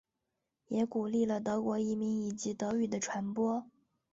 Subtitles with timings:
[0.69, 3.63] 也鼓励了德国移民以及德语的传播。